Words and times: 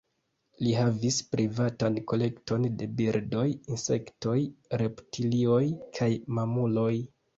Li 0.67 0.71
havis 0.75 1.17
privatan 1.33 1.99
kolekton 2.11 2.65
de 2.79 2.87
birdoj, 3.01 3.45
insektoj, 3.75 4.35
reptilioj 4.83 5.63
kaj 5.99 6.09
mamuloj. 6.41 6.93